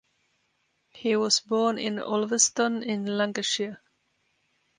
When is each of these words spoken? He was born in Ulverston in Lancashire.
He 0.89 1.15
was 1.15 1.41
born 1.41 1.77
in 1.77 1.99
Ulverston 1.99 2.81
in 2.81 3.05
Lancashire. 3.19 3.79